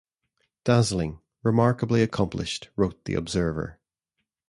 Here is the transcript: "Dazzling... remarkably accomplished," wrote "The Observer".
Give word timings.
"Dazzling... 0.63 1.19
remarkably 1.43 2.01
accomplished," 2.01 2.71
wrote 2.75 3.05
"The 3.05 3.13
Observer". 3.13 3.77